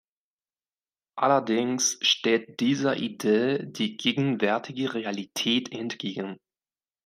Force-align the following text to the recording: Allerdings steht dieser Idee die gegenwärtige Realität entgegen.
Allerdings 1.15 1.99
steht 2.01 2.59
dieser 2.59 2.97
Idee 2.97 3.59
die 3.67 3.97
gegenwärtige 3.97 4.95
Realität 4.95 5.71
entgegen. 5.71 6.39